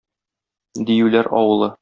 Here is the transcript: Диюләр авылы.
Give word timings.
Диюләр 0.89 1.31
авылы. 1.43 1.73